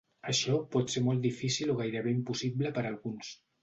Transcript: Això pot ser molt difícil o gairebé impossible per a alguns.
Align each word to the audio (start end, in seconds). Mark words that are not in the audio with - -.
Això 0.31 0.57
pot 0.75 0.93
ser 0.95 1.03
molt 1.09 1.23
difícil 1.27 1.77
o 1.77 1.79
gairebé 1.85 2.17
impossible 2.19 2.77
per 2.81 2.89
a 2.89 2.91
alguns. 2.95 3.37